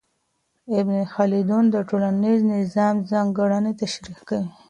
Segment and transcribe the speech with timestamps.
[0.79, 4.49] ابن خلدون د ټولنیز نظام ځانګړنې تشریح کوي.